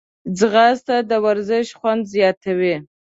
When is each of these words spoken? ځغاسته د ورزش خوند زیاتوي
ځغاسته 0.37 0.95
د 1.09 1.11
ورزش 1.25 1.67
خوند 1.77 2.01
زیاتوي 2.13 2.75